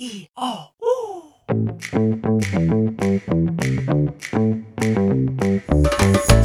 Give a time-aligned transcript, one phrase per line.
[0.00, 0.46] 一二
[0.78, 0.86] 五。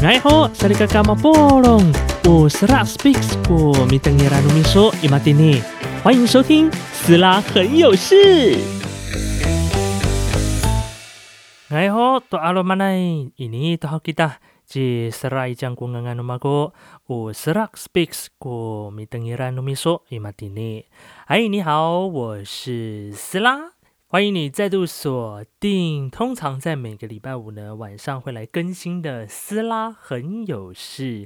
[0.04, 1.80] 哎吼，萨利嘎嘎马波隆，
[2.26, 5.62] 我是拉 speaks 过米登耶拉努米说伊马蒂尼，
[6.04, 8.58] 欢迎收听斯拉很有事。
[11.70, 12.98] 哎吼，多阿罗马奈，
[13.36, 16.74] 伊尼多好吉达，即斯拉伊将公安安努马哥，
[17.06, 20.86] 我是拉 speaks 过米登耶拉努米说伊马蒂尼。
[21.28, 23.72] 哎，你好，我是斯拉。
[24.08, 31.26] 欢迎你再度锁定，通常在每个礼拜五呢晚上会来更新的《斯拉很有事》。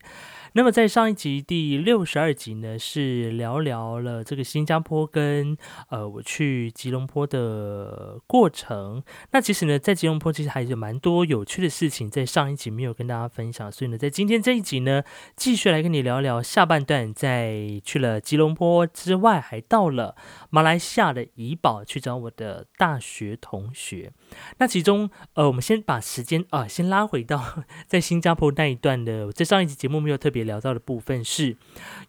[0.53, 5.55] 那么在上一集第六十二集呢，是聊聊了这个新加坡跟
[5.89, 9.03] 呃我去吉隆坡的过程。
[9.31, 15.03] 那其实呢，在吉隆坡其实还有蛮多有趣的事情，在上一集没有跟大家分享，所以呢，在今天这一集呢，
[15.35, 17.13] 继续来跟你聊聊下半段。
[17.13, 20.15] 在去了吉隆坡之外，还到了
[20.49, 24.13] 马来西亚的怡保去找我的大学同学。
[24.59, 30.36] 那其中呃，我们先把时间啊，先拉回到 在新加坡那一段的，在上一集节目没有特别。
[30.37, 31.57] 也聊到的部分是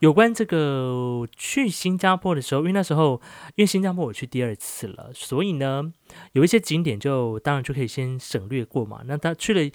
[0.01, 3.21] 有关这个去新加坡的时候，因为那时候
[3.57, 5.93] 因为新加坡我去第二次了，所以呢
[6.33, 9.01] 有一些景点就当然就可以先省略过嘛。
[9.07, 9.73] 那他去了，因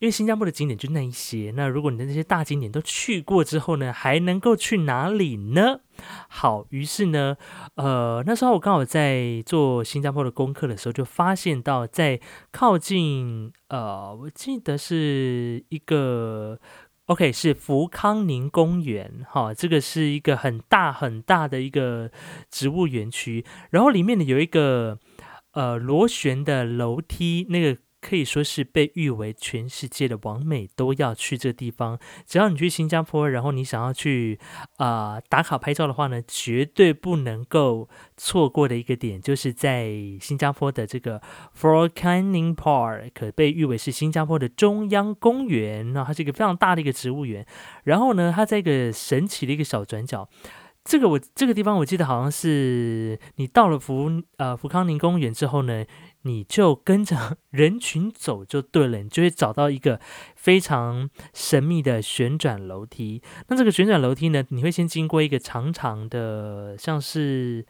[0.00, 1.52] 为新加坡的景点就那一些。
[1.54, 5.80] 那如果你的那些大景点都去过之后呢，还能够去哪里呢？
[6.28, 7.36] 好，于是呢，
[7.74, 16.58] 呃，那时候我刚好在做新加坡的功课的时候，就发现到在靠近呃，我记得是一个。
[17.10, 22.12] OK，是福康宁公园，哈，这个是一个很大很大的一个
[22.48, 24.96] 植物园区，然后里面呢有一个
[25.54, 27.80] 呃螺旋的楼梯，那个。
[28.00, 31.98] 可以说是被誉为全世界的完美都要去这地方。
[32.26, 34.38] 只要你去新加坡，然后你想要去
[34.78, 41.20] 啊打卡拍照的话呢，绝对不能够错过的一个点，就是在新加坡的这个
[41.52, 45.92] f o r Canning Park，可被誉为是新加坡的中央公园。
[45.92, 47.46] 那它是一个非常大的一个植物园。
[47.84, 50.28] 然后呢，它在一个神奇的一个小转角。
[50.82, 55.84] 这个我这个地方我记得好像是你到了福呃福康宁公园之后呢。
[56.22, 60.00] 你就跟着人群走就对了，你就会找到一个
[60.36, 63.22] 非常神秘的旋转楼梯。
[63.48, 67.66] 那这个旋转楼梯呢，你会先经过一个长长的，像是。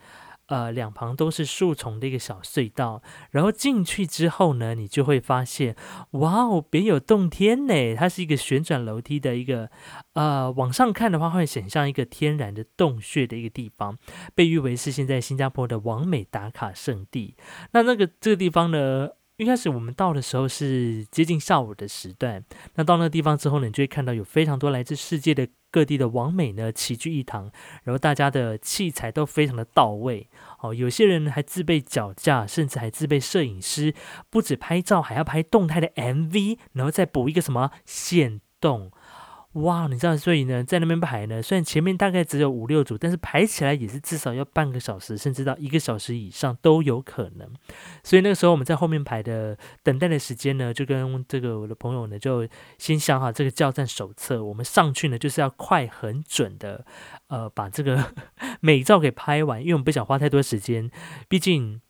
[0.51, 3.01] 呃，两旁都是树丛的一个小隧道，
[3.31, 5.77] 然后进去之后呢，你就会发现，
[6.11, 7.95] 哇哦，别有洞天呢！
[7.95, 9.71] 它是一个旋转楼梯的一个，
[10.15, 13.97] 呃，往上看的话会显像一个天然的洞穴的一个地方，
[14.35, 17.37] 被誉为是现在新加坡的完美打卡圣地。
[17.71, 19.11] 那那个这个地方呢？
[19.41, 27.51] 一开始我们到的时候是接近下午的时段，那到那个地方之后呢，你就会看到有非常多来自世界的各地的网美呢齐聚一堂，
[27.85, 30.29] 然后大家的器材都非常的到位
[30.61, 33.95] 哦，有些人还自备脚架，甚至还自备摄影师，
[34.29, 38.93] 不止拍照，还要拍动态的 MV，然后再补一个什么线动。
[39.55, 47.53] 哇，你知道，所以呢，在那边排呢，虽然前面大概只有五六组，但是排起来也是至少要半个小时，甚至到一个小时以上都有可能。
[48.05, 52.47] 所以那个时候我们在后面排的等待的时间呢，就跟这个我的朋友呢，就
[52.79, 56.85] 先想好这个叫战手册，我们上去呢就是要快很准的，
[57.27, 58.15] 呃，把这个
[58.63, 60.89] 美照给拍完，因为我们不想花太多时间，
[61.29, 61.81] 毕竟。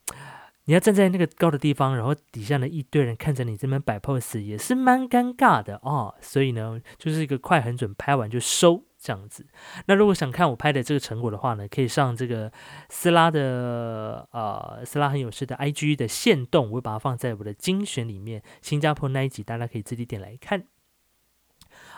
[0.67, 6.15] 你要站在那个高的地方，然后底下呢一堆人看着你这边摆 pose，也是蛮尴尬的哦。
[6.21, 9.47] 所以呢，就是一个快很准，拍完就收这样子。
[9.87, 12.53] 那如果想看我拍的这个成果的话呢，可以上这个
[12.89, 18.43] 斯拉的呃斯拉很有事的 IG 的线动，我会把它放在我的精选里面。
[18.63, 20.67] 新加坡那一集大家可以自己点来看。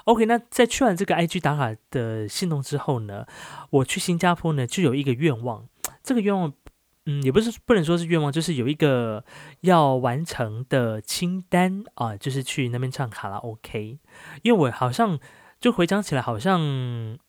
[0.04, 3.26] OK，那在去完这个 IG 打卡的线动之后呢，
[3.68, 5.68] 我去新加坡呢就有一个愿望，
[6.02, 6.54] 这个愿望。
[7.06, 9.24] 嗯，也不是不能说是愿望，就是有一个
[9.60, 13.98] 要完成的清单啊，就是去那边唱卡拉 OK。
[14.42, 15.18] 因为我好像
[15.60, 16.60] 就回想起来，好像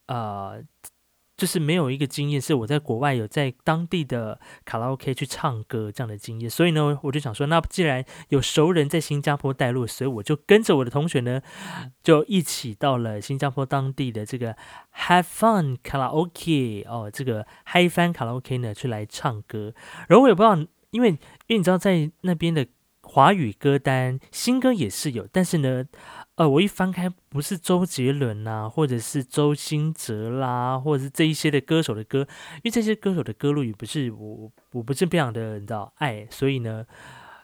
[0.07, 0.63] 呃。
[1.35, 11.41] 就是没有一个经验，是我在国外有在当地的卡拉 OK 去唱歌这样的经验，所以呢，我就想说，那既然有熟人在新加坡带路，所以我就跟着我的同学呢，
[12.03, 14.55] 就一起到了新加坡当地的这个
[14.95, 19.73] Have Fun 卡拉 OK 哦，这个嗨翻卡拉 OK 呢，去来唱歌。
[20.07, 20.55] 然后我也不知道，
[20.91, 22.67] 因为因为你知道，在那边的
[23.01, 25.85] 华语歌单新歌也是有，但是呢。
[26.35, 32.27] 呃，我一翻开，不是周杰伦呐，或者是周兴哲啦，或者是这一些的歌手的歌，
[32.57, 36.85] 因为这些歌手的歌路也不是我，我不是非常的知道爱，所以呢，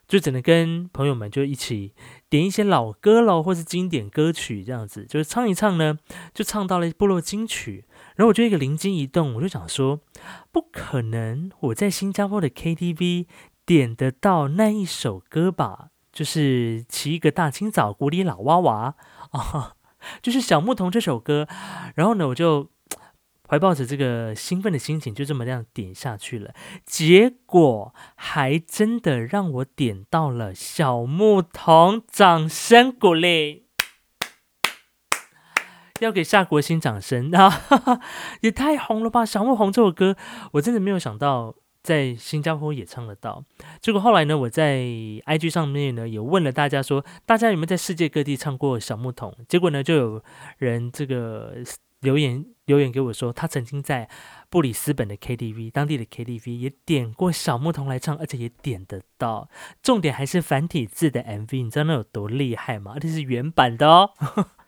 [0.08, 1.94] 就只能跟朋友们就一起
[2.30, 6.00] 点一些老歌喽，或是经典歌曲这样子，就是唱一唱呢，
[6.34, 7.86] 就唱到了部落金曲，
[8.16, 10.00] 然后我就一个灵机一动，我就想说，
[10.52, 13.28] 不可能，我在新加坡的 KTV
[13.68, 15.90] 点得到那一首歌吧，
[16.20, 18.94] 就是起一个大清早，鼓里老娃娃
[19.32, 19.76] 啊，
[20.22, 21.48] 就是小牧童这首歌。
[21.96, 22.70] 然后呢，我就
[23.48, 26.54] 怀抱着这个兴奋的心情，就这么这样点下去了。
[26.86, 33.68] 结果还真的让我点到了小牧童，掌声鼓励。
[36.02, 38.02] 要给夏国兴掌声 啊！
[38.42, 39.26] 也太红了吧！
[39.26, 40.18] 小牧红这首歌，
[40.52, 41.56] 我真的没有想到
[41.90, 43.44] 在新加坡也唱得到。
[43.82, 49.34] 结果后来呢，我在 IG 上面呢也问了大家说，大家有没有在世界各地唱过小牧童？
[49.48, 50.24] 结果呢，就有
[50.60, 51.56] 人这个
[52.02, 54.08] 留言留言给我说，他曾经在
[54.52, 59.50] 布里斯本的 KTV 当地的 KTV 也点过小牧童来唱，而且也点得到。
[59.82, 62.92] 重点还是繁体字的 MV，你知道那有多厉害吗？
[62.94, 64.12] 而且是原版的哦。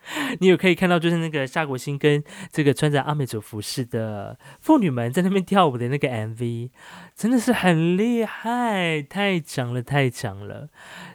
[0.39, 6.69] 你有可以看到，就是那个夏国兴跟这个穿着阿美族服饰的妇女们在那边跳舞的那个 MV，
[7.15, 10.69] 真的是很厉害，太强了，太强了。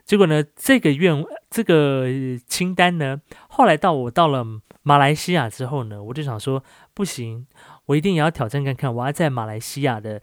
[0.04, 2.06] 结果呢，这个愿这个
[2.46, 4.44] 清单呢，后来到我到了
[4.82, 6.62] 马来西亚之后呢，我就想说，
[6.94, 7.46] 不行，
[7.86, 10.22] 我一定也要挑战看看，我要在马来西亚的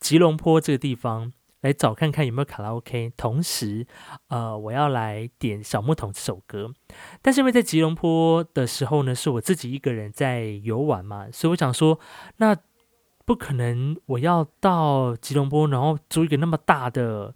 [0.00, 1.32] 吉隆坡这个地方。
[1.62, 3.86] 来找看看有没有卡拉 OK，同时，
[4.28, 6.72] 呃，我要来点小牧童这首歌。
[7.20, 11.98] 但是因为在吉隆坡的时候呢，是我自己一个人在游玩嘛，所以我想说，
[12.36, 12.56] 那
[13.24, 17.34] 不可能我要到吉隆坡，然后租一个那么大的。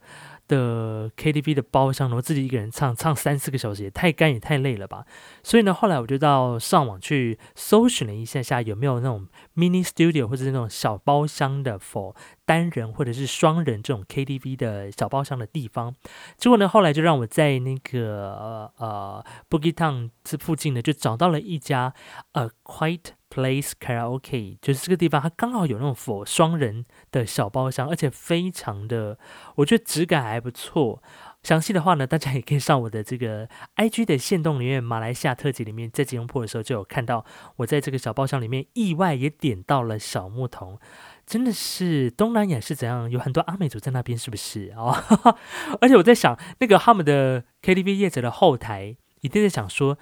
[0.49, 5.05] 的 KTV 的包厢，然后自己一个人唱唱三四个小时，也太干也太累了吧。
[5.43, 9.27] 所以呢，后来我就到上网去搜寻了一下下，有没有那种
[9.57, 12.15] mini studio 或者是那种小包厢的 for
[12.45, 15.95] 单人或者是双人这种 KTV 的小包厢的地方。
[16.37, 21.95] 结果呢，后来就让我在那个呃 Boogie Town 这附近呢，就找到了一家
[22.33, 23.13] A Quite。
[23.29, 29.19] Place Karaoke 就是这个地方，它刚好有那种 for 双人的小包厢，而且非常的，
[29.57, 31.03] 我觉得质感还不错。
[31.47, 37.25] 详细的话呢，大家也可以上我的这个 IG 的线动里面，马来西亚特辑里面，在吉隆坡的时候就有看到
[37.59, 40.77] 我在这个小包厢里面意外也点到了小牧童，
[41.25, 45.07] 真的是东南亚是怎样，有很多阿美族在那边，是不是啊？
[45.81, 49.97] 而且我在想，那个他们的 KTV 业者的后台一定在想说。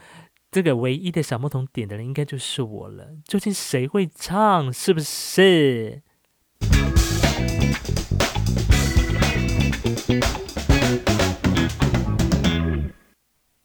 [0.50, 4.72] 这个唯一的小牧童点的人应该就是我了，究竟谁会唱？
[4.72, 6.00] 是不是？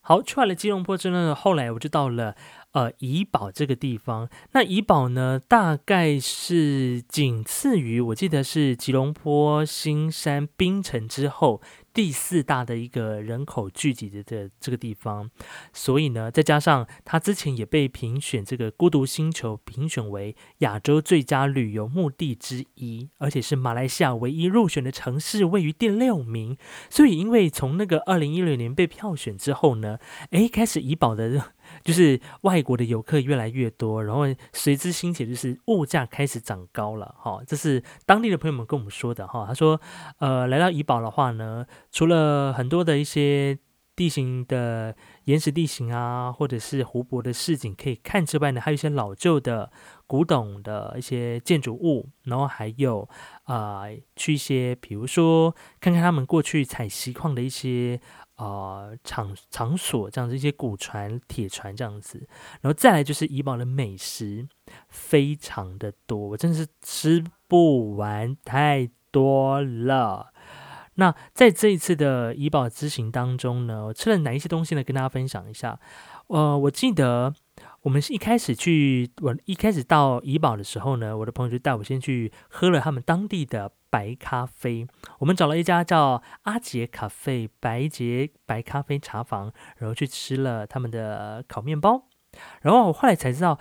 [0.09, 2.35] 好，去完了吉隆坡之后呢，后来我就到了
[2.71, 4.29] 呃怡保这个地方。
[4.51, 11.61] 那怡保呢，大概是仅次于我记得是吉隆坡、新山、槟城之后。
[11.91, 15.29] 第四大的一个人口聚集的这这个地方，
[15.73, 26.55] 所以呢，再加上它之前也被评选这个孤独星球评选为亚洲最佳旅游目的之一，而且是马来西亚唯一入选的城市，位于第六名。
[26.91, 29.97] 所以，因为从那个二零一六年被票选之后呢，
[30.29, 31.53] 诶，开始怡保的。
[31.83, 34.23] 就是外国的游客越来越多，然后
[34.53, 39.79] 随之兴起，就是物价开始涨高了，哈，这是当地的朋友们跟我们说的，哈，他说，
[40.19, 43.57] 呃，来到怡保的话呢，除了很多的一些
[43.95, 44.95] 地形的
[45.25, 49.71] 岩石地形啊，或者是湖泊的市景可以看之外呢，还有一些老旧的
[50.07, 53.07] 古董的一些建筑物，然后还有
[53.43, 53.83] 啊，
[54.15, 57.99] 去一些比如说看看他们过去采锡矿的一些。
[58.39, 62.25] 啊，场场所这样子一些古船、铁船这样子，
[62.61, 64.47] 然后再来就是怡保的美食，
[64.87, 70.31] 非常的多，我真的是吃不完，太多了。
[70.95, 74.83] 那在这一次的怡保之行当中呢，我吃了哪一些东西呢？
[74.83, 75.77] 跟大家分享一下。
[76.27, 77.33] 呃，我记得。
[77.81, 84.85] 我们是一开始去，我一开始到怡保的时候呢，我的朋友就带我先去喝了他们当地的白咖啡。
[85.19, 92.07] 我们找了一家叫阿杰咖啡白杰白咖啡茶房，然后去吃了他们的烤面包。
[92.61, 93.59] 然后我后来才知道，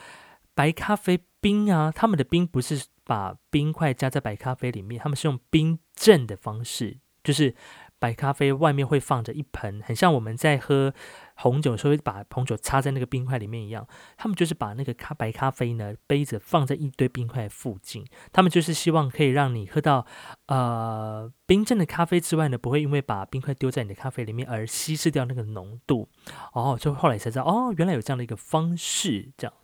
[0.55, 7.55] 白咖啡冰啊，他们的冰不是把冰块加在白咖啡里面，他们是用冰镇的方式，就是
[7.99, 10.95] 白咖啡外面会放着一盆，很像我们在喝。
[11.41, 13.87] 红酒稍微把红酒插在那个冰块里面一样，
[14.17, 20.05] 他们就是把那个咖白咖啡呢杯子放在一堆冰块附近，他们就是希望可以让你喝到
[20.49, 26.09] 呃冰镇的咖啡之外呢，不会因为把冰块丢在你的咖啡里面而稀释掉那个浓度。
[26.55, 29.55] 哦，就后来才知道，哦，原来有这样的一个方式，这样。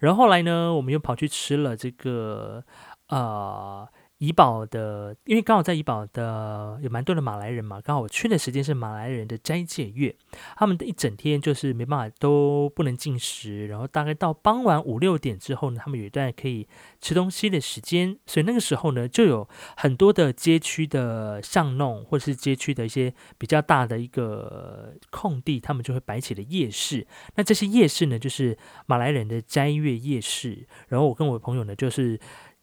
[0.00, 2.64] 然后后来呢，我们又跑去吃了这个
[3.10, 3.88] 呃。
[4.22, 10.14] 怡保的，因为刚好在怡保的有蛮多的马来人嘛，刚好我去的时间是马来人的斋戒月，
[10.54, 16.68] 他们的一整天就是没办法都不能进食，然后大概到傍晚五六点之后呢，他们有一段可以
[17.00, 27.04] 吃东西的时间，所以那个时候呢，就有很多的街区的巷弄或者是街区的一些比较大的一个空地，他们就会摆起了夜市。
[27.34, 30.64] 那这些夜市呢，就是马来人的斋月夜市。
[30.86, 32.20] 然后我跟我朋友呢，就是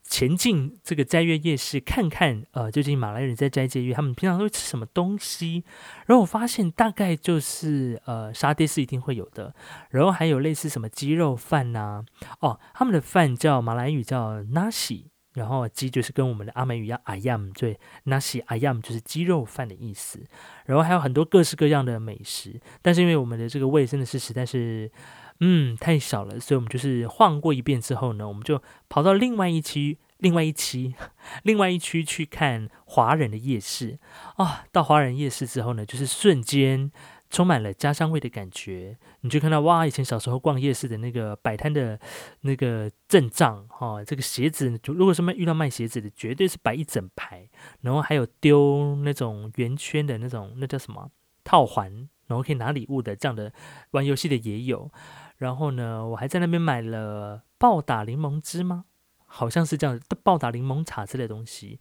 [0.09, 5.63] 前进这个斋月夜市，看看呃，究竟马来人在斋戒月他们平常都会吃什么东西。
[6.07, 9.53] 然后我发现大概就是呃，沙爹是一定会有的，
[9.91, 12.03] 然后还有类似什么鸡肉饭呐，
[12.39, 20.25] 哦，他们的饭叫马来语叫 nasi，然后鸡就是跟我们的阿美语一样 ayam，对，nasi ayam 就是鸡肉饭的意思。
[20.65, 24.91] 然后还有很多各式各样的美食，但是因为我们的这个胃真的是实在是。
[25.41, 30.95] 嗯，太少了，所以我们就是晃过一遍之后呢，我们就跑到另外一区、另外一期、
[31.43, 33.97] 另外一区去看华人的夜市
[34.35, 34.65] 啊。
[34.71, 36.91] 到华人夜市之后呢，就是瞬间
[37.29, 38.97] 充满了家乡味的感觉。
[39.21, 41.97] 你就看到哇，以前小时候逛夜市的那个摆摊的
[42.41, 47.47] 那个阵仗哈，这个鞋子，如果什么遇到卖鞋子的，绝对是摆一整排，
[47.79, 51.09] 然后还有丢那种圆圈的那种，那叫什么
[51.45, 53.53] 套环，然后可以拿礼物的这样的
[53.91, 54.91] 玩游戏的也有。
[55.39, 58.85] 然后呢，我还在那边买了暴打柠檬汁吗？
[59.25, 61.79] 好像是这样，暴打柠檬茶之类的东西。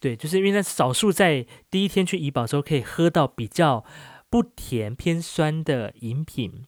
[0.00, 3.84] 对，就是因为那少数在第一天去怡保时候可以喝到比较
[4.30, 6.64] 不甜偏酸的饮品。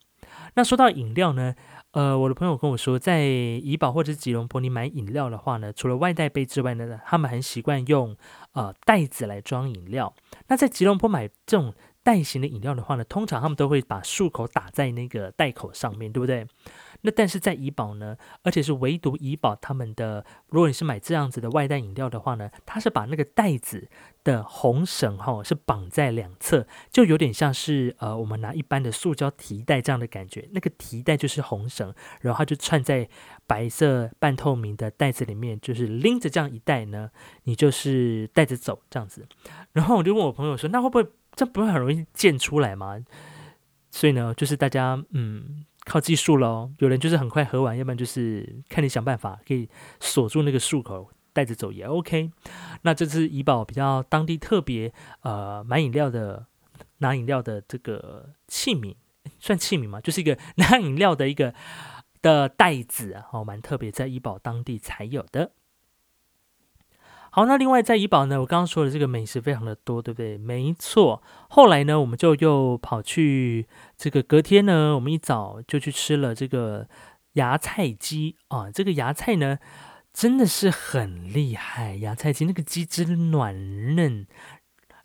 [0.55, 1.55] 那说到饮料呢，
[1.93, 8.17] 呃，我的朋友跟我说，在怡宝或者吉隆坡你买饮料的话呢，除了外带杯之外呢，他们很习惯用
[8.53, 10.13] 呃袋子来装饮料。
[10.49, 11.73] 那在吉隆坡买这种。
[12.05, 16.47] 袋型的饮料的话呢，通常他们都会把漱口打在那个袋口上面对不对？
[17.01, 23.89] 那但是在怡宝呢，而且是唯独怡宝他们的，如果你是买这样子的外带饮料的话呢，它是把那个袋子
[24.23, 33.09] 的红绳哈是绑在两侧，就有点像是呃我们拿一般的塑胶提袋这样的感觉，那个提袋就是红绳，然后它就串在
[33.47, 37.11] 白色半透明的袋子里面，就是拎着这样一袋呢，
[37.45, 39.27] 你就是带着走这样子。
[39.73, 41.07] 然后我就问我朋友说，那会不会？
[41.35, 42.99] 这不会很容易溅出来吗？
[43.91, 46.73] 所以呢，就是大家嗯靠技术喽。
[46.79, 49.69] 有人就是很快喝完，要不然就是看你想办法可以
[50.01, 52.31] 锁住那个漱口，带着走也 OK。
[52.83, 56.47] 那这是怡宝比较当地特别呃买饮料的
[56.99, 58.97] 拿饮料的这个器皿，
[59.39, 60.01] 算器皿吗？
[60.01, 61.55] 就是一个拿饮料的一个
[62.21, 65.53] 的袋子哦，蛮特别，在怡宝当地才有的。
[67.35, 70.39] 好，那另外在怡宝呢，我刚刚说的这个美食非常的多，对不对？
[70.39, 71.21] 没错。
[71.49, 76.87] 后来呢，我们就又跑去这个隔天呢，我们一早就去吃了这个
[77.33, 78.71] 芽菜鸡啊。
[78.71, 79.59] 这个芽菜呢，
[80.13, 84.29] 真的是很厉害，芽菜鸡那个鸡汁软嫩，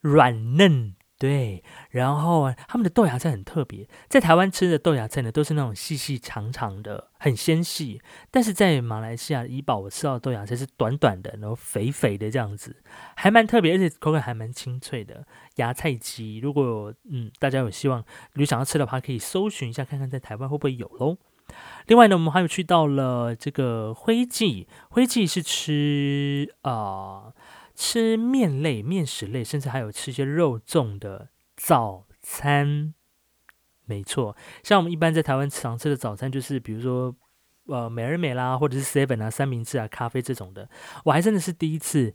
[0.01, 0.93] 软嫩。
[1.19, 8.01] 对，然后他们的豆芽菜很特别，在台湾吃的豆芽菜呢，都是那种细细长长的，很纤细。
[8.31, 12.77] 但是在马来西亚怡宝，我吃到豆芽菜是短短的，然后肥肥的这样子，
[13.17, 15.25] 还蛮特别，而且口感还蛮清脆的。
[15.55, 18.01] 芽菜鸡，如果嗯大家有希望
[18.35, 21.17] 有想要吃的话，可以搜寻一下，看看在台湾会不会有喽。
[21.87, 27.33] 另外呢，我们还有去到了这个灰记，灰记是吃啊。
[27.81, 32.93] 吃面类、面食类，甚至还有吃一些肉粽的早餐，
[33.85, 34.35] 没错。
[34.61, 37.15] 像我们一般在台湾常吃的早餐，就是比如说
[37.67, 40.69] 呃美而美啦，或者是 seven 啊、三明治啊、咖啡这种的。
[41.05, 42.13] 我还真的是第一次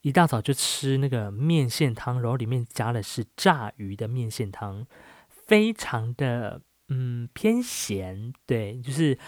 [0.00, 4.86] 一大早就吃那个面线汤，然后里面加的是炸鱼的面线汤，
[5.28, 9.18] 非常的嗯偏咸，对，就是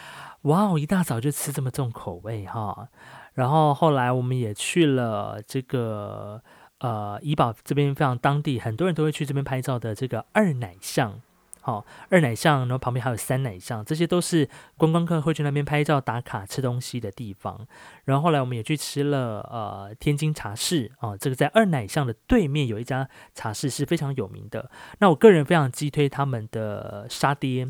[0.44, 2.88] 哇哦，一大早就吃这么重口味哈。
[3.36, 6.42] 然后后来我们也去了这个
[6.80, 11.20] 呃怡保这边非常当地，很多人都会去这边拍照的这个二奶巷，
[11.60, 17.66] 好二奶巷，然后旁边还有三奶巷，这些都是观光客会去那边拍照打卡吃东西的地方。
[18.04, 24.70] 然后后来我们也去吃了呃天津茶室啊，这个在二奶巷的对面有一家茶室是非常有名的。
[25.00, 27.68] 那我个人非常激推他们的沙爹，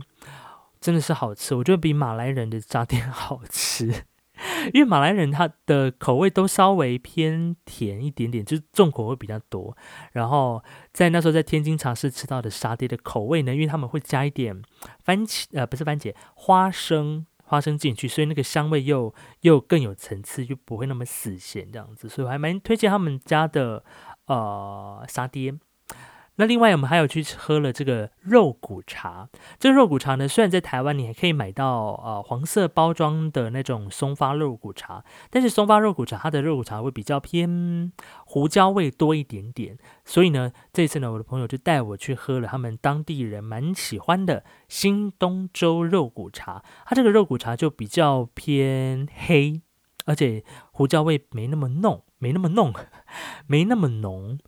[0.81, 4.05] 真的是好吃，我觉得比马来人的沙爹 好吃。
[4.73, 9.77] 因为马来人他的口味都稍微偏甜一点点，就是重口味比较多。
[10.13, 10.63] 然后
[10.93, 14.63] 在那时候在天津尝试吃到的沙爹的口味呢，因为他们会加一点
[15.05, 22.09] 番茄，呃，不是番茄，花生，花生进去，所以那个香味又又更有层次，就不会那么死咸这样子。
[22.09, 23.85] 所以我还蛮推荐他们家的
[24.27, 25.55] 呃沙爹。
[26.37, 29.29] 那另外我们还有去喝了这个肉骨茶。
[29.59, 37.91] 这个肉骨茶呢，虽然在台湾你还可以买到呃黄色包装的那种松发肉骨茶，但是松发肉骨茶它的肉骨茶会比较偏
[38.27, 39.79] 胡椒味多一点点。
[40.05, 46.63] 所以呢，这次呢，我的朋友就带我去喝了他们当地人蛮喜欢的新东州肉骨茶。
[46.85, 49.63] 它这个肉骨茶就比较偏黑，
[50.05, 52.75] 而且胡椒味没那么浓，没那么浓，
[53.47, 54.39] 没那么浓。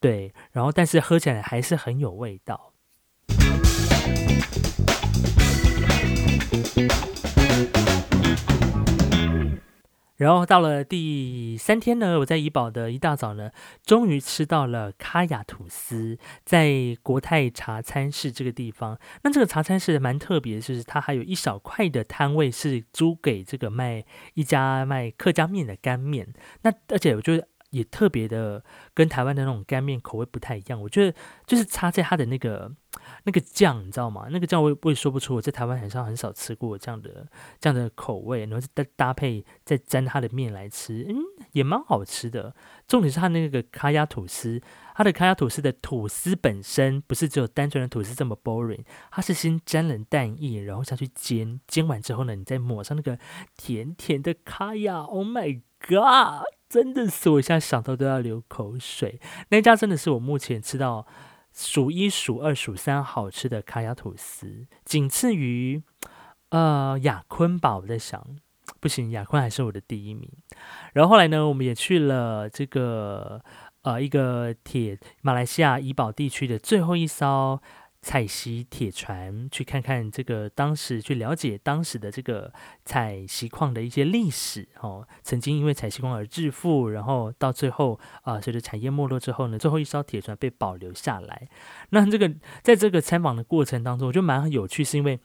[0.00, 2.72] 对，然后但是喝起来还是很有味道。
[10.16, 13.50] 然后到了第三天呢，我在怡宝的一大早呢，
[13.84, 18.98] 终于吃到了卡雅吐司，在国泰茶餐室这个地方。
[19.22, 26.32] 那这个茶餐室蛮特别，就是它还有一小块的摊位是租给这个卖一家卖客家面的干面。
[26.62, 27.48] 那而且我觉得。
[27.70, 32.72] 也特别的跟台湾的那种干面口味不太一样，我觉得就是差在它的那个
[33.24, 34.28] 那个酱，你知道吗？
[34.30, 37.26] 那个酱我也我也说不出，我在台湾很少很少吃过这样的
[37.60, 41.16] 这样的口味，然后再搭配再沾它的面来吃，嗯，
[41.52, 42.54] 也蛮好吃的。
[42.86, 44.60] 重点是它那个卡亚吐司，
[44.94, 53.18] 它的卡亚吐司的吐司本身不是只有单纯的吐司这么 boring，它是先沾了蛋液，然后下去煎，煎完之后呢，你再抹上那个
[53.56, 56.44] 甜甜的卡亚，Oh my god！
[56.68, 59.18] 真的是，我现在想到都要流口水。
[59.48, 61.06] 那家真的是我目前吃到
[61.58, 65.82] 数一数二数三好吃的卡雅吐司，仅次于
[66.50, 67.78] 呃雅坤吧。
[67.78, 68.24] 我在想，
[68.78, 70.30] 不行，雅坤还是我的第一名。
[70.92, 73.42] 然后后来呢，我们也去了这个
[73.82, 77.60] 呃一个铁马来西亚怡保地区的最后一艘。
[78.08, 82.50] 采锡铁船去看看这个当时去了解当时的这个
[82.86, 91.50] 采锡矿的一些历史哦，曾经因为采锡矿而致富，然后到最后啊，随着产业没落之后呢，最后一艘铁船被保留下来。
[91.90, 95.20] 那这个在这个参访的过程当中，我觉得蛮有趣，是因为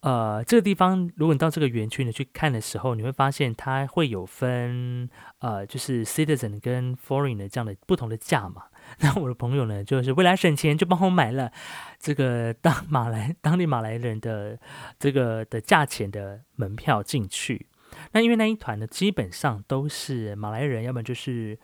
[0.00, 8.62] 呃，这个地方如果你到这个园区呢去看的时候，你会发现它会有分呃，就是 citizen 跟 foreign 的这样的不同的价嘛。
[9.00, 11.50] 那我的朋友呢，就是为了省钱，就帮我买了
[11.98, 14.58] 这个当 马来当地马来人的
[14.98, 17.68] 这个的价钱的门票进去。
[18.12, 21.58] 那因为那一团呢，基本上都是马来人，要么就是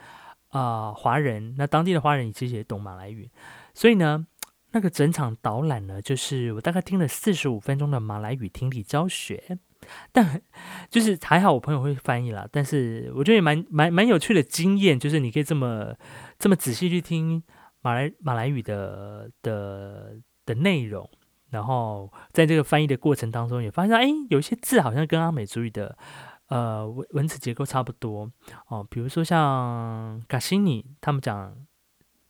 [0.49, 1.55] 啊华人。
[1.59, 3.31] 那当地的华人其实也懂马来语，
[3.75, 4.27] 所以呢，
[4.73, 9.59] 那个整场导览呢，就是我大概听了四十五分钟的马来语听力教学。
[10.13, 10.43] 但
[10.91, 12.47] 就是还好，我朋友会翻译啦。
[12.51, 15.95] 但是我觉得也蛮蛮蛮有趣的经验，就是你可以这么
[16.39, 17.43] 这么仔细去听
[17.81, 21.09] 马来马来语的的的内容，
[21.49, 25.97] 然后在这个翻译的过程当中，也发现哎，有一些字好像跟阿美族语的
[26.49, 28.31] 呃文文字结构差不多
[28.69, 28.87] 哦。
[28.91, 31.57] 比如说像卡西尼，他们讲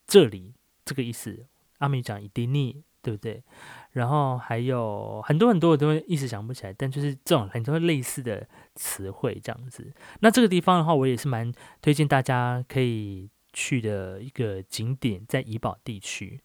[0.07, 1.47] 这里这个意思，
[1.79, 3.43] 阿美讲伊迪尼，对不对？
[3.91, 9.91] 然后还有很多很多，我都一时想不起来，但就是这种很多类似的词汇这样子。
[10.21, 11.51] 那这个地方的话，我也是蛮
[11.81, 16.39] 推荐大家可以去的一个景点，在怡保地区。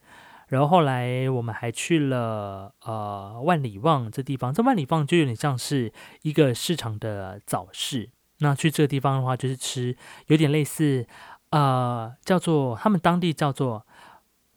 [0.49, 8.11] 然后后来我们还去了呃万里望这地方，这万里望就有点像是一个市场的早市。
[8.39, 11.07] 那去这个地方的话，就是吃有点类似
[11.51, 13.87] 呃叫做他们当地叫做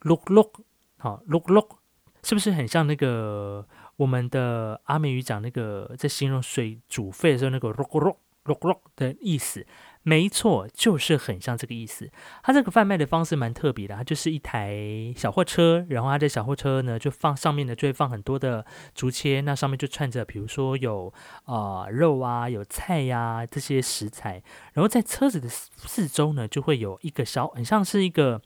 [0.01, 0.61] look look
[0.97, 1.78] 好 look look。
[2.23, 3.65] 是不是很像那个
[3.97, 9.65] 我们的阿美语讲那个在形容水煮沸的时候那个 rock rock rock rock 的意思？
[10.01, 12.09] 没错，就是很像这个意思。
[12.41, 24.41] 它这个贩卖的方式蛮特别的，它就是一台小货车，然后它的小货车呢就放上面呢就会放很多的竹签，那上面就串着，比如说有啊肉啊有菜呀这些食材，
[24.73, 28.41] 然后在车子的四周呢就会有一个小，很像是一个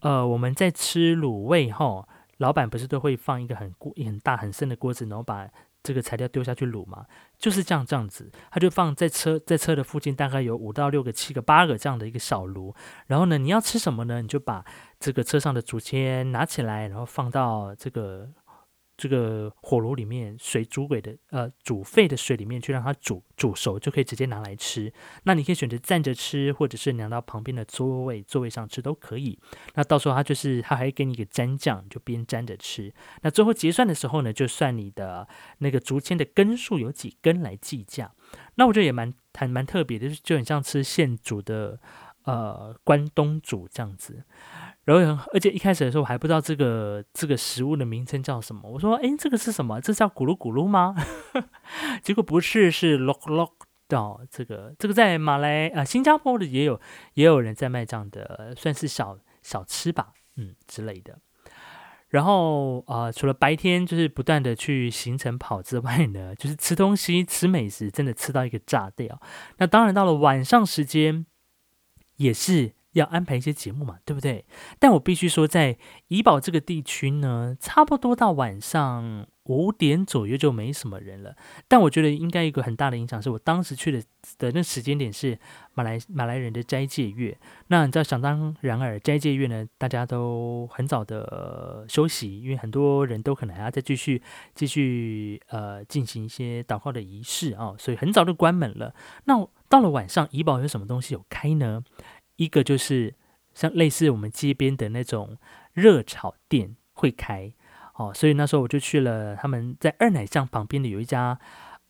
[0.00, 2.08] 呃我们在吃卤味哈。
[2.38, 5.48] 老板不是都会放一个很锅、很大、很深的锅子，然后把
[5.82, 7.06] 这个材料丢下去卤嘛？
[7.38, 12.74] 就是这样，这样子，他就放在车在车的附近，大概有五到六个、七个、八个这样的一个小炉。
[13.06, 14.22] 然后呢，你要吃什么呢？
[14.22, 14.64] 你就把
[14.98, 18.28] 这个车上的竹签拿起来，然后放到这个。
[18.98, 24.92] 这个火炉里面水煮鬼的呃煮沸的水里面去让它煮煮熟就可以直接拿来吃。
[25.22, 29.38] 那你可以选择站着吃，或者是拿到旁边的座位座位上吃都可以。
[29.74, 32.92] 那到时候他就是他还给你一个蘸酱，就边蘸着吃。
[33.22, 38.12] 那最后结算的时候呢，就算你的那个竹签的根数有几根来计价。
[38.56, 41.78] 那我觉得也蛮还蛮特别的，就就很像吃现煮的
[42.24, 44.24] 呃关东煮这样子。
[44.96, 48.70] 然后，而且一开始的时候我还不知道这个这个食物的名称叫什么。
[48.70, 49.80] 我说：“哎，这个是什么？
[49.80, 50.94] 这叫咕噜咕噜吗？”
[52.02, 53.50] 结果不是，是 lock lock
[53.86, 54.20] 到。
[54.30, 56.80] 这个这个在马来啊，新加坡的也有
[57.14, 61.18] 也有人在卖这样的，算是小小吃吧，嗯之类的。
[62.08, 69.20] 然后啊，除了白天就是不断的去行程跑之外呢， 就是吃东西、吃美食，真的吃到一个炸掉。
[69.58, 71.26] 那当然到了晚上时间，
[72.16, 74.44] 也是要安排一些节目嘛，对不对？
[74.78, 79.26] 但我必须说，在怡保这个地区呢，差不多到晚上。
[79.48, 81.34] 五点左右就没什么人了，
[81.68, 84.02] 但我觉得应该一个很大的影响是我当时去的
[84.36, 85.38] 的那时间点是
[85.72, 87.34] 马来马来人的斋戒月。
[87.68, 94.20] 那你知道，想当然而斋戒月呢，大家都很早的休息，因为很多人都可能还要再继续
[94.54, 98.94] 继续呃进行一些祷告的仪式啊，所以很早就关门了。
[99.24, 101.82] 那到了晚上，怡宝有什么东西有开呢？
[102.38, 103.14] 一个就是
[103.54, 105.36] 像类似我们街边的那种
[105.74, 107.52] 热炒店会开。
[107.96, 111.38] 哦，所以那时候我就去了他们在二奶巷旁边的有一家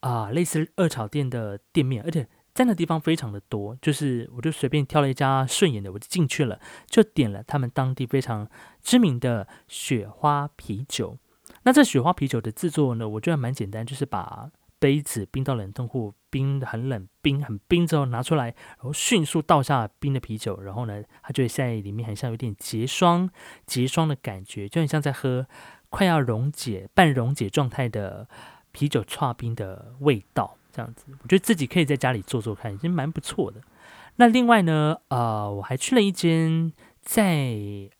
[0.01, 8.49] 啊类似二炒店的店面，而且在那地方非常的多，就是我就随便挑了一家顺眼的，我就进去了，就点了他们当地非常
[8.83, 11.19] 知名的雪花啤酒。
[11.65, 23.31] 那这雪花啤酒的制作呢，我觉得蛮简单，就是把杯子冰到冷冻库，冰很冷，冰很冰之后拿出来，然后迅速倒下冰的啤酒，然后呢，它就会在里面很像有点结霜
[23.67, 25.47] 结霜的感觉，就很像在喝。
[25.91, 28.29] 快要溶解、半溶解状态的
[28.73, 33.63] 啤酒串冰的味道，这样子，我觉得自己可以在家里做做看，已经蛮不错的。
[34.17, 37.47] 那另外呢，呃，我还去了一间在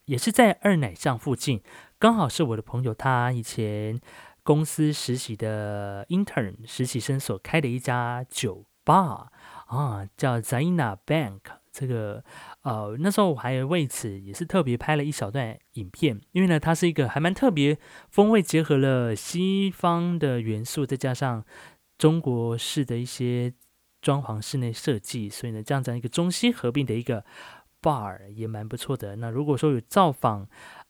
[0.05, 1.63] 也是在二奶巷附近，
[1.99, 3.99] 刚好是我的朋友他以前
[4.49, 9.31] 公司实习的 intern 实习生所开的一家酒吧
[9.67, 11.41] 啊，叫 Zaina Bank。
[11.71, 12.25] 这个。
[12.63, 21.45] 呃，那时候我还为此也是特别拍了一小段影片，因为呢，它是一个还蛮特别，风味结合了西方的元素，再加上
[21.99, 23.53] 中国式的一些
[24.01, 27.23] 装潢室内设计，所以呢，这样子一个中西合并的一个
[27.83, 29.17] bar 也蛮不错的。
[29.17, 30.49] 那如果说有造访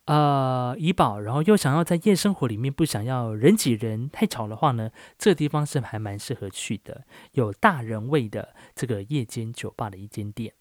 [0.08, 10.54] 呃怡宝，然后又想要在夜生活里面不想要人挤人太吵的话呢，这个地方是还蛮适合去的，有大人味的这个夜间酒吧的一间店。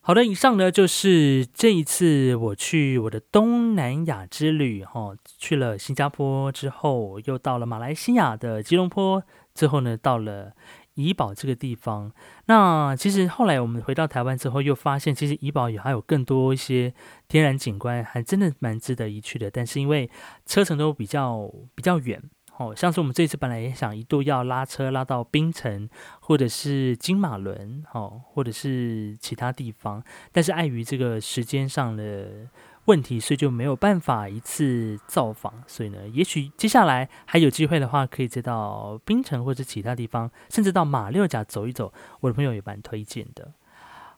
[0.00, 9.22] 好的，以上呢就是这一次我去我的东南亚之旅，哈，去了新加坡之后，又到了马来西亚的吉隆坡，
[9.54, 10.54] 最后呢到了
[10.98, 12.12] 怡保这个地方。
[12.46, 16.92] 那其实后来我们回到台湾之后，又发现其实怡保也还有更多一些
[17.28, 19.48] 天然景观，还真的蛮值得一去的。
[19.50, 20.10] 但是因为
[20.44, 22.20] 车程都比较比较远。
[22.58, 32.48] 哦，像是我们这次本来也想一度要拉车拉到槟城，或者是金马伦，哦，或者是其他地方，但是碍于这个时间上的
[32.88, 35.62] 问题，所以就没有办法一次造访。
[35.68, 41.92] 所以呢，也许接下来还有机会的话，可以再到槟城或者其他地方，甚至到马六甲走一走。
[42.20, 43.52] 我的朋友也蛮推荐的。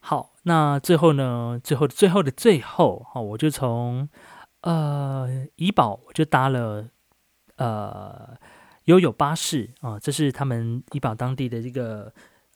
[0.00, 4.08] 好，那最后呢，最后的最后的最后，哦，我就从
[4.62, 6.88] 呃怡保，我就搭了。
[7.56, 8.38] 呃，
[8.84, 12.10] 悠悠巴士啊，这是他们怡保当地的这个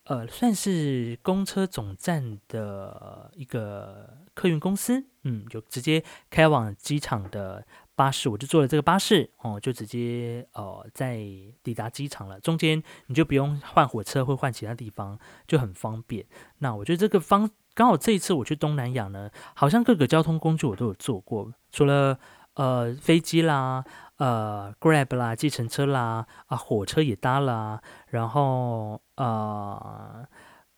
[0.04, 11.16] 呃，算是公车总站的一个客运公司，嗯，就直接开往机场的巴士，我就坐了这个巴士哦，就直接呃在
[11.62, 12.38] 抵达机场了。
[12.40, 16.26] 中间你就不用换火车或换其他地方，就很方便。
[16.58, 22.18] 那我觉得这个方刚好这一次我去东南亚呢，好像各个交通工具我都有坐过，除了
[22.56, 23.82] 呃飞机啦。
[24.24, 30.26] 呃，Grab 啦，计程车啦，啊，火车也搭了，然后呃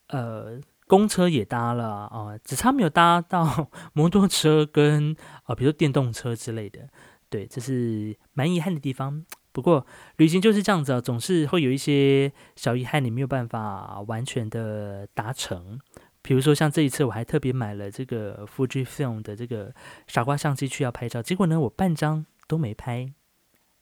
[0.09, 6.89] 呃，公车也搭了啊，只差没有搭到 摩托车跟啊，比如说电动车之类的。
[7.29, 9.25] 对，这是蛮遗憾的地方。
[9.53, 15.79] 不过旅行就是这样子啊，总是会有一些小遗憾，你没有办法完全的达成。
[16.21, 19.73] 比如说像这一次，我还特别买了这个 Fujifilm 的这个
[20.09, 23.13] 傻瓜相机去要拍照，结果呢，我半张都没拍。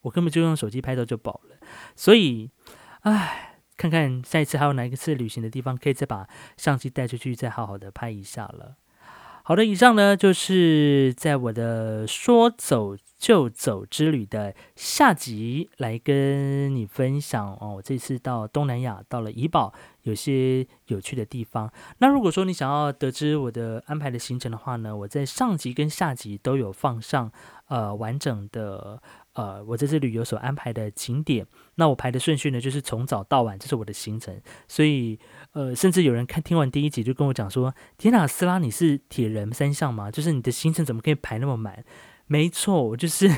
[0.05, 1.57] 我根本就用手机拍照就饱了，
[1.97, 2.51] 所以，
[3.01, 8.77] 唉，看看下一次还有哪一次旅行的地方，可以再把相机带出去，再好好的拍一下了。
[9.47, 17.75] 好的，以上呢就是在我的说走就走之旅的下集来跟你分享哦。
[17.77, 21.71] 我这次到东南亚，到了怡保，有些有趣的地方。
[21.99, 27.31] 那如果说你想要得知我的安排的行程的话呢，我在上集跟下集都有放上
[27.69, 29.03] 呃完整的。
[29.35, 34.41] 呃，我这次旅游所安排的景点，那我排的顺序呢，就是从早到晚，这是我的行程。
[34.69, 35.19] 所以，
[35.55, 40.09] 呃，甚至有人看听完第一集就跟我讲说：“天哪，斯拉，你是铁人三项吗？
[40.09, 41.85] 就是你的行程怎么可以排那么满？”
[42.29, 43.29] 没错，我就是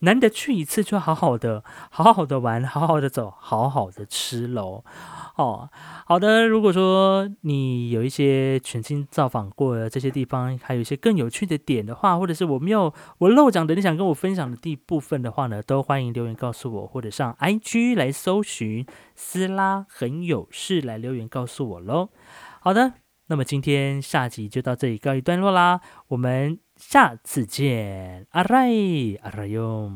[0.00, 4.84] 难得去一次，就好好的、好好的玩、好好的走、好好的吃喽。
[5.36, 5.68] 哦，
[6.06, 6.46] 好的。
[6.46, 22.08] 如果说你有一些全新造访过的这些地方，还有一些更有趣的点的话，或者是我没有我漏讲的，你想跟我分享的地部分的话呢，都欢迎留言告诉我，或者上 IG 来搜寻斯拉很有事来留言告诉我喽。
[22.60, 22.94] 好的，
[23.28, 28.70] 那么今天下集就到这里告一段落啦，我们下次见，阿赖
[29.22, 29.92] 阿赖哟。